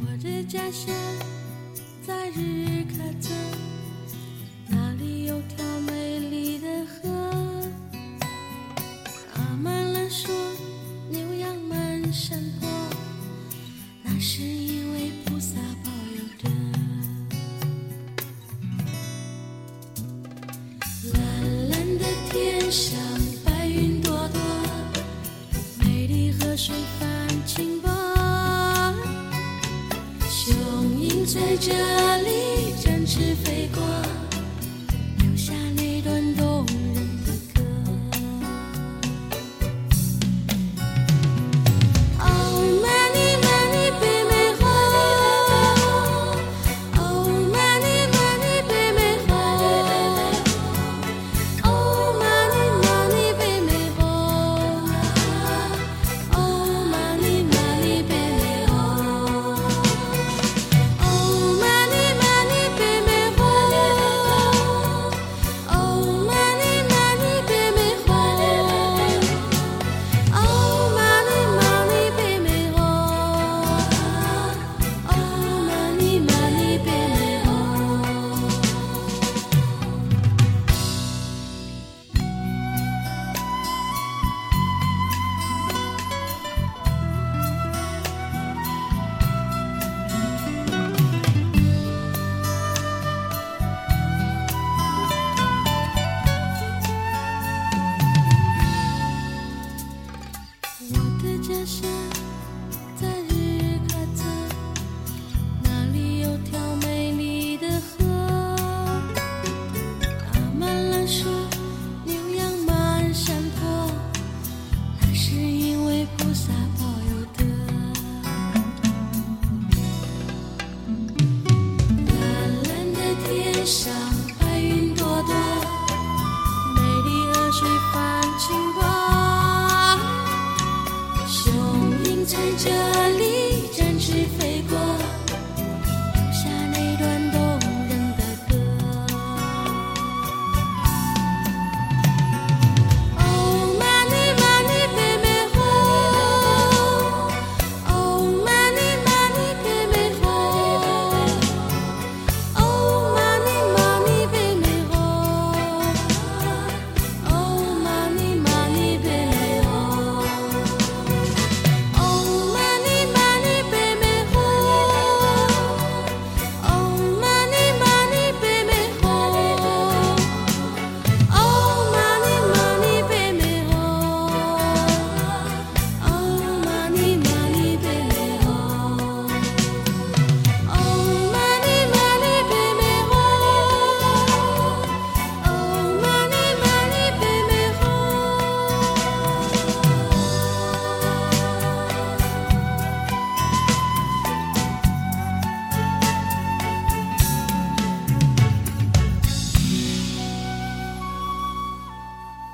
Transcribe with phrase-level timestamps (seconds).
[0.00, 0.94] 我的家乡
[2.06, 3.71] 在日喀则。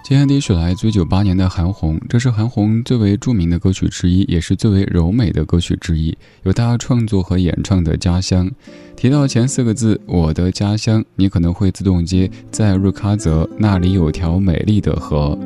[0.09, 8.49] 接下来一首来自九八年的韩红，这是韩红最为著名的歌曲之一，也是最为柔美的歌曲之一，由她创作和演唱的《家乡》。
[8.97, 15.39] 提到前四个字“我的家乡”，你可能会自动接在日喀则，那里有条美丽的河。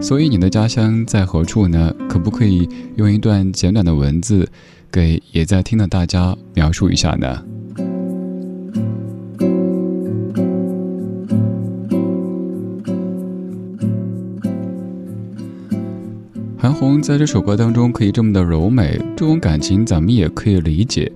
[0.00, 1.94] 所以你的家乡在何处呢？
[2.08, 4.48] 可不可以用一段简短的文字，
[4.90, 7.42] 给也在听的大家描述一下呢？
[16.66, 21.12] 韩红在这首歌当中可以这么的柔美，这种感情咱们也可以理解。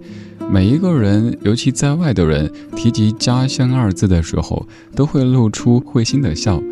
[0.49, 4.65] 每一个人，尤其在外的人，提及家乡二字的时候，
[4.95, 6.63] 都会露出会心的笑，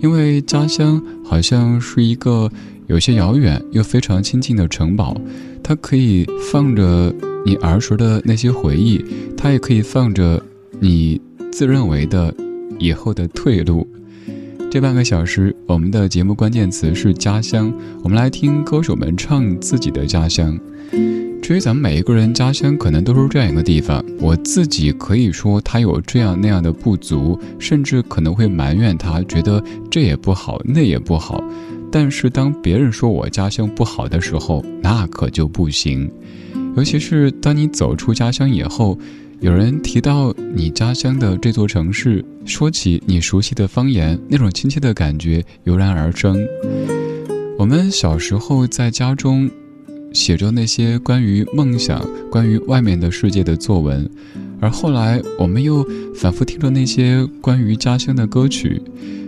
[0.00, 2.48] 因为家乡好像是一个
[2.86, 5.20] 有些遥远又非常亲近的城堡，
[5.60, 7.12] 它可以放着
[7.44, 9.04] 你儿时的那些回忆，
[9.36, 10.40] 它也可以放着
[10.78, 12.32] 你自认为的
[12.78, 13.89] 以后的退路。
[14.70, 17.74] 这半个小时，我们的节目关键词是家乡，
[18.04, 20.56] 我们来听歌手们唱自己的家乡。
[21.42, 24.00] 至于咱们每一个人家乡，可能都是这样一个地方。
[24.20, 31.42] 我自己可以说他有这样那样的不足，甚至可能会埋怨他，觉得这也不好，那也不好。
[31.90, 36.08] 但是当别人说我家乡不好的时候，那可就不行。
[36.76, 38.96] 尤其是当你走出家乡以后，
[39.40, 46.46] 有人提到你家乡的这座城市，说起你熟悉的方言，那种亲切的感觉油然而生。
[47.58, 49.50] 我们小时候在家中。
[50.12, 54.10] 写着那些关于梦想、关于外面的世界的作文，
[54.60, 58.82] 而后来我们又反复听着那些关于家乡的歌曲，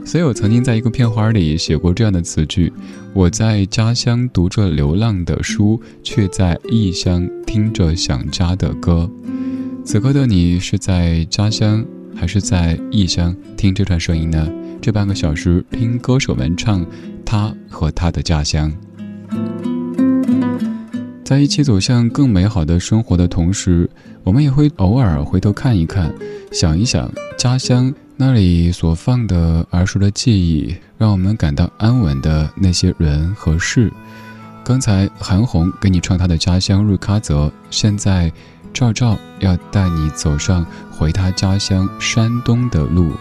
[0.05, 2.73] 所以我曾经在一个片花里写过这样的词句：
[3.15, 9.09] 我在家乡读着流浪的书，却在异乡听着想家的歌。
[9.85, 11.85] 此刻的你是在家乡
[12.15, 14.49] 还是在异乡听这段声音呢？
[14.81, 16.87] 这半个小时听歌手们唱
[17.25, 18.73] 他和他的家乡。
[21.25, 23.91] 在一起走向更美好的生活的同时，
[24.23, 26.15] 我们也会偶尔回头看一看，
[26.53, 33.93] 想一想家乡那里所放的儿时的记忆，让我们感到安稳的那些人和事。
[34.65, 38.31] 刚才韩红给你唱她的家乡日喀则，现在
[38.73, 43.13] 赵照要带你走上回他家乡山东的路。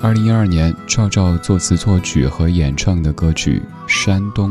[0.00, 4.50] 二零一二年，赵照作词作曲和演唱的歌曲《山东》。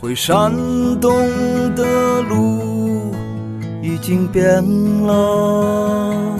[0.00, 0.52] 回山
[1.00, 1.12] 东
[1.74, 3.12] 的路
[3.82, 4.62] 已经变
[5.02, 6.38] 了，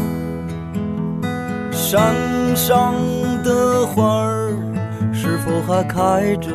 [1.73, 2.15] 山
[2.57, 2.95] 上
[3.43, 4.38] 的花儿
[5.29, 6.49] 是否还开着？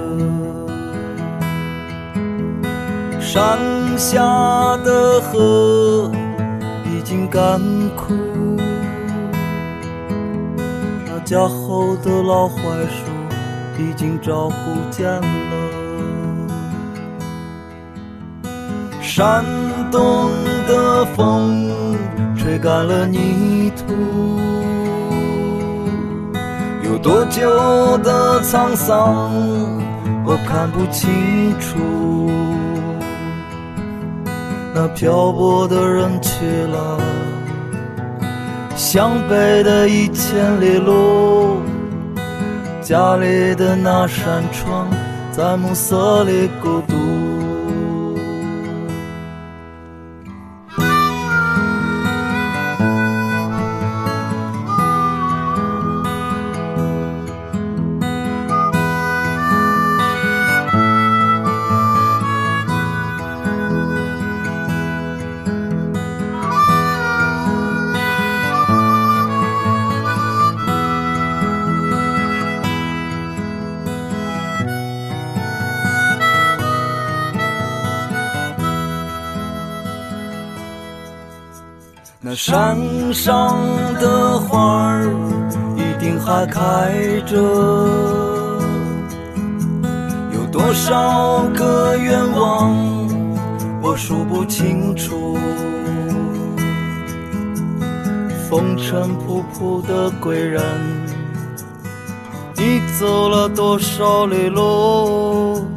[3.19, 3.59] 山
[3.95, 4.19] 下
[4.83, 6.11] 的河
[6.83, 7.61] 已经干
[7.95, 8.15] 枯，
[11.05, 13.05] 那家后的老槐树
[13.77, 14.55] 已经找不
[14.89, 15.21] 见了。
[18.99, 19.45] 山
[19.91, 20.31] 东
[20.67, 21.69] 的风
[22.35, 23.93] 吹干了泥土，
[27.03, 29.29] 多久的沧桑，
[30.25, 32.31] 我看不清楚。
[34.73, 36.97] 那漂泊的人去了，
[38.77, 41.57] 向北的一千里路，
[42.81, 44.87] 家里的那扇窗
[45.29, 47.32] 在暮色里孤独。
[82.35, 82.77] 山
[83.13, 83.55] 上
[84.01, 85.07] 的花儿
[85.77, 87.37] 一定还开着，
[90.31, 92.75] 有多少个愿望
[93.81, 95.37] 我数不清楚。
[98.49, 100.61] 风尘仆仆的归人，
[102.55, 105.67] 你走了多少里路？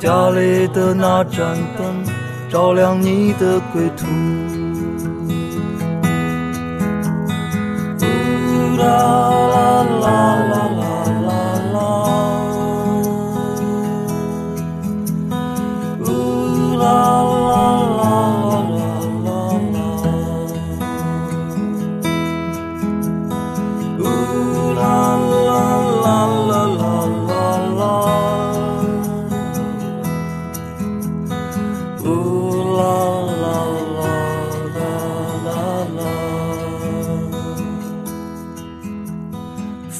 [0.00, 2.04] 家里的那盏灯
[2.50, 3.88] 照亮你的归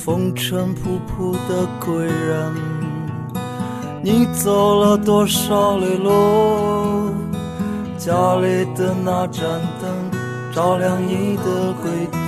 [0.05, 2.55] 风尘仆仆的归人，
[4.03, 7.11] 你走了多少里路？
[7.97, 9.43] 家里的那盏
[9.81, 10.11] 灯
[10.53, 12.21] 照亮你的归途。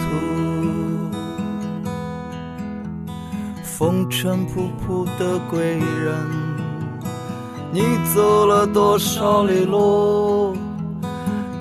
[3.63, 6.15] 风尘仆仆的归人，
[7.71, 7.83] 你
[8.15, 10.57] 走了多少里路？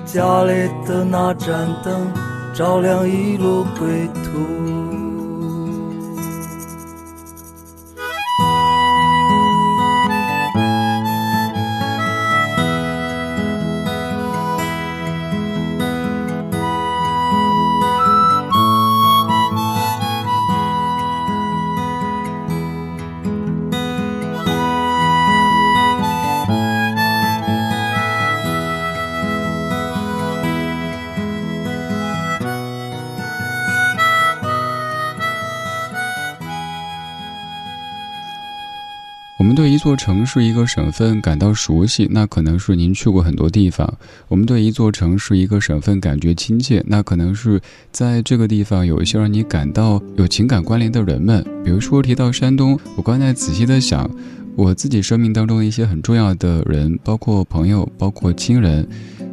[0.06, 2.10] 家里的那盏灯
[2.54, 4.75] 照亮一路归途。
[39.96, 43.88] 城市、一个省份感到熟悉，那可能是您去过很多地方；
[44.28, 47.60] 我们对一座城市、一个省份感觉亲切，那可能是
[47.90, 51.44] 在这个地方有一些让你感到有情感关联的人们。
[51.64, 54.08] 比如说提到山东，我刚才仔细的想，
[54.54, 58.86] 我自己生命当中一些很重要的人，包括朋友，包括亲人。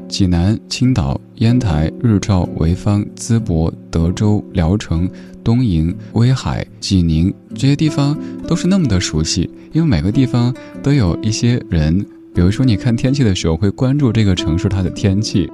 [0.10, 5.10] 济南、青岛、烟台、日照、潍坊、淄博、德州、聊城、
[5.43, 15.50] 东营、威海、济宁这些地方都是那么的熟悉，因为每个地方都有一些人，比如说你看天气的时候会关注这个城市它的天气。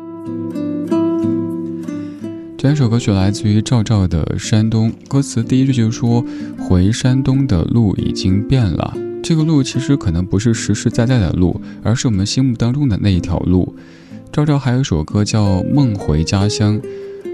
[2.58, 6.24] 这首歌曲来自于赵照的《山东》，歌词第一句就是说
[6.60, 8.94] ：“回山东的路已经变了。”
[9.24, 13.74] 这个路其实可能不是实实在在的路，而是我们心目当中的那一条路。
[14.32, 16.82] 赵照还有一首歌叫《梦回家乡》，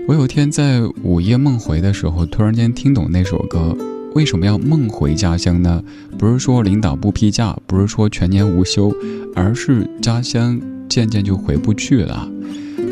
[0.07, 3.75] 我有天在午夜梦回的时候，突然间听懂那首歌。
[4.13, 5.83] 为什么要梦回家乡呢？
[6.15, 8.93] 不是说领导不批假，不是说全年无休，
[9.35, 12.29] 而是家乡渐渐就回不去了。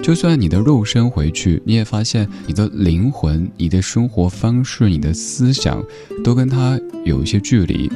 [0.02, 5.84] 就算你的肉身回去，你也发现你的灵魂、你的生活方式、你的思想，
[6.24, 7.92] 都跟他有一些距离。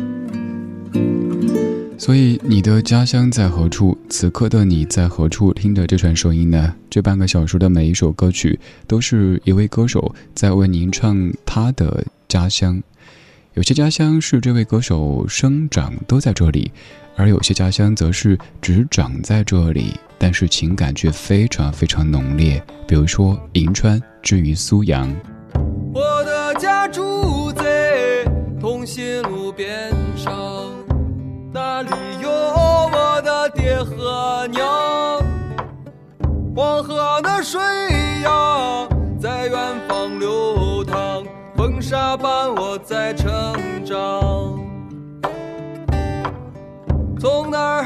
[2.08, 3.98] 所以，你的家乡在何处？
[4.08, 5.52] 此刻的你在何处？
[5.52, 6.74] 听着这串声音呢？
[6.90, 12.82] 这半个小时的每一首歌曲，都是一位歌手在为您唱他的家乡。
[13.56, 16.72] 有些家乡是这位歌手生长都在这里，
[17.18, 22.64] 而有些家乡则是只长在这里，但是情感却非常非常浓烈。
[22.88, 25.14] 比如说银川，至于苏阳。
[25.94, 28.24] 我的家住在
[28.62, 29.47] 通心路。
[31.80, 31.92] 那里
[32.24, 34.68] 有我的爹和娘，
[36.56, 37.62] 黄河的水
[38.24, 38.88] 呀
[39.22, 39.56] 在远
[39.88, 41.24] 方流淌，
[41.56, 43.30] 风沙伴我在成
[43.86, 44.58] 长。
[47.20, 47.84] 从哪儿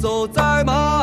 [0.00, 0.93] 走在马路。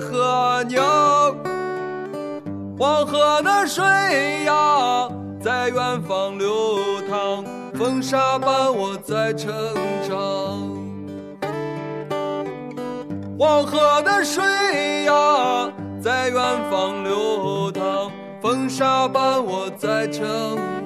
[0.00, 0.84] 和娘。
[2.78, 3.84] 黄河的水
[4.44, 5.08] 呀，
[5.40, 6.50] 在远方流
[7.08, 7.44] 淌，
[7.74, 9.52] 风沙伴我在成
[10.08, 10.16] 长。
[13.38, 14.42] 黄河的水
[15.04, 15.70] 呀，
[16.02, 20.81] 在远方流淌，风沙伴我在成长。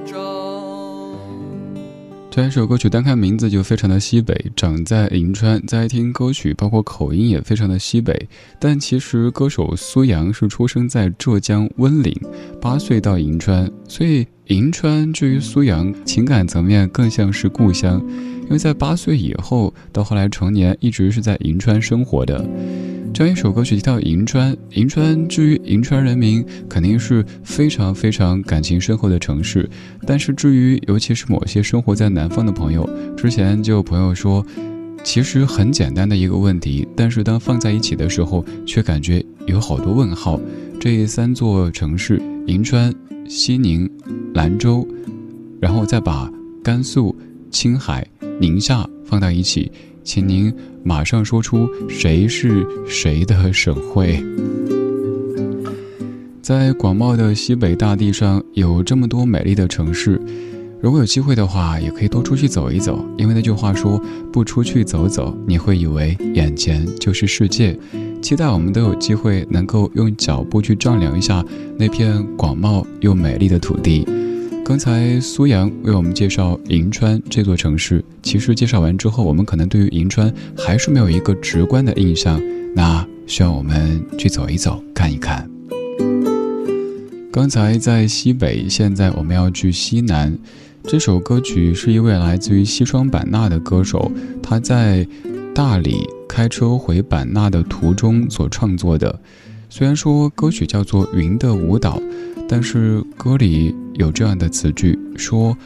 [2.36, 8.28] 这首歌曲单看名字就非常的西北，长在银川，在听歌曲包括口音也非常的西北。
[8.60, 12.14] 但其实歌手苏阳是出生在浙江温岭，
[12.60, 18.00] 八岁到银川，所以银川至于苏阳情感层面更像是故乡，
[18.44, 22.46] 因为在八岁以后到后来成年一直是在银川生活的。
[23.16, 29.66] 这样一首歌曲提到银川，银川至于银川人民肯定是非常非常感情深厚的城市，
[30.06, 34.44] 但是至于尤其是某些生活在南方的朋友，之前就有朋友说，
[35.02, 40.38] 其实很简单的一个问题，但是当放在一起的时候，却感觉有好多问号。
[40.78, 42.92] 这三座城市银川、
[43.26, 43.90] 西宁、
[44.34, 44.86] 兰州，
[45.58, 46.30] 然后再把
[46.62, 47.16] 甘肃、
[47.50, 48.06] 青海、
[48.38, 49.72] 宁夏放到一起。
[50.06, 54.24] 请您马上说出谁是谁的省会。
[56.40, 60.20] 在广袤的西北大地上，有这么多美丽的城市，
[60.80, 63.04] 如果有机会的话，也可以多出去走一走。
[63.18, 64.00] 因为那句话说
[64.32, 67.76] ：“不出去走走，你会以为眼前就是世界。”
[68.22, 71.44] 期待我们都有机会能够用脚步去丈量一下
[71.76, 74.06] 那片广袤又美丽的土地。
[74.68, 82.42] 刚才苏阳为我们介绍银川这座城市，其实介绍完之后，我们可能对于银川还是没有一个直观的印象，
[82.74, 85.48] 那需要我们去走一走，看一看。
[87.30, 90.36] 刚才在西北，现在我们要去西南。
[90.82, 94.10] 这首歌曲是一位来自于西双版纳的歌手，
[94.42, 95.06] 他在
[95.54, 99.20] 大理开车回版纳的途中所创作的。
[99.70, 102.00] 虽然说歌曲叫做《云的舞蹈》。
[102.48, 105.56] 但是歌里有这样的词句，说：“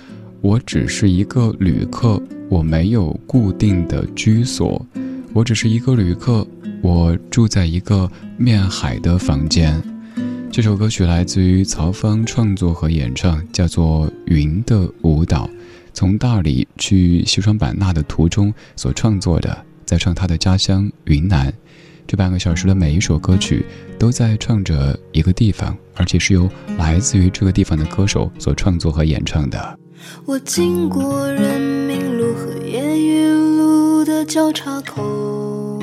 [0.41, 4.85] 我只是一个旅客，我没有固定的居所，
[5.33, 6.47] 我只是一个旅客，
[6.81, 9.83] 我住在一个面海的房间。”
[10.53, 15.47] 这首歌曲来自于曹芳创作和演唱，叫做《云的舞蹈》，
[15.93, 21.53] 从大理去西双版纳的途中所创作的，在唱他的家乡云南。
[22.07, 23.65] 这半个小时的每一首歌曲，
[24.01, 29.79] 都在唱着一个地方，而且是由来自于这个地方的歌手所创作和演唱的。
[30.25, 35.79] 我经过人民路和烟雨路的交叉口，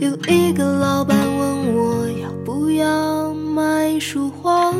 [0.00, 4.70] 有一个老板问我要不要买束花，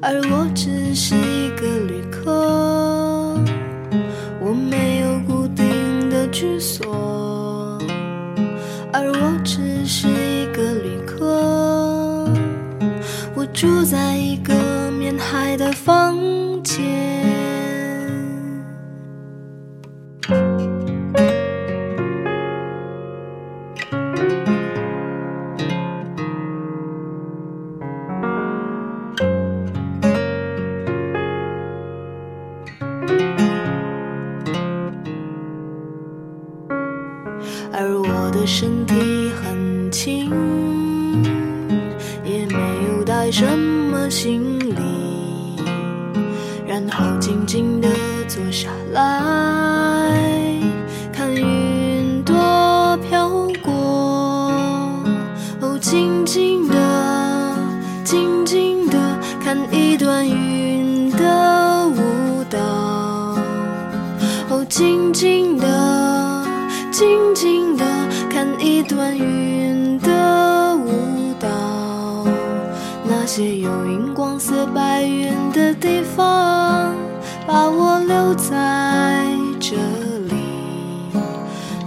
[0.00, 1.16] 而我只是
[38.50, 38.94] 身体
[39.42, 40.30] 很轻
[42.24, 42.56] 也没
[42.88, 45.62] 有带什么行李
[46.66, 47.88] 然后静静地
[48.26, 50.27] 坐下来。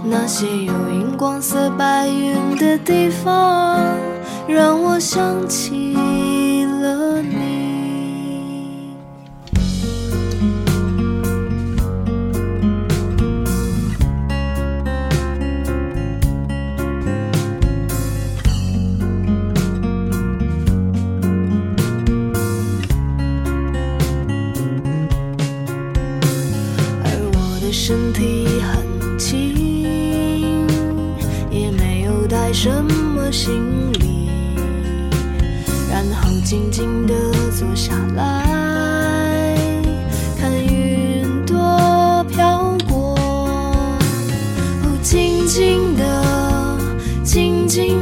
[0.04, 3.78] 那些有荧光色白云的地方，
[4.48, 5.96] 让我想起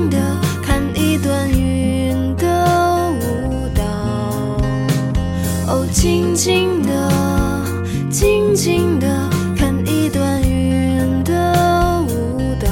[0.08, 0.16] 的
[0.62, 3.82] 看一段云的舞蹈，
[5.66, 6.92] 哦，静静的，
[8.08, 9.06] 静静的
[9.56, 12.68] 看一段云的舞蹈，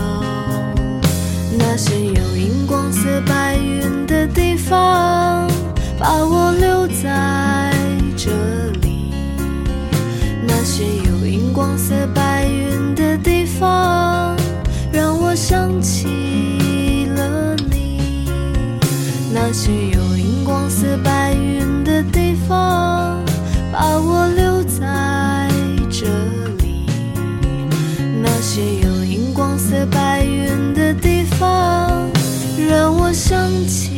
[1.58, 5.46] 那些有荧光色白云的地方，
[5.98, 6.38] 把我
[19.61, 23.21] 些有荧光色白云的地方，
[23.73, 25.51] 把我留在
[25.90, 26.07] 这
[26.62, 26.87] 里。
[28.23, 32.09] 那些有荧光色白云的地方，
[32.71, 33.97] 让我想起